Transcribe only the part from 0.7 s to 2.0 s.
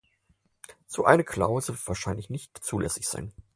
So eine Klausel wird